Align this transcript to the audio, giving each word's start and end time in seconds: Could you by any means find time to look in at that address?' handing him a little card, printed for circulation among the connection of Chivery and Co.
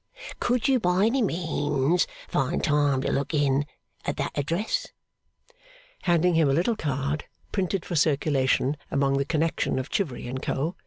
Could 0.39 0.67
you 0.67 0.79
by 0.79 1.05
any 1.05 1.21
means 1.21 2.07
find 2.27 2.63
time 2.63 3.01
to 3.03 3.11
look 3.11 3.35
in 3.35 3.67
at 4.03 4.17
that 4.17 4.31
address?' 4.35 4.87
handing 6.01 6.33
him 6.33 6.49
a 6.49 6.53
little 6.53 6.75
card, 6.75 7.25
printed 7.51 7.85
for 7.85 7.95
circulation 7.95 8.77
among 8.89 9.19
the 9.19 9.25
connection 9.25 9.77
of 9.77 9.91
Chivery 9.91 10.25
and 10.27 10.41
Co. 10.41 10.75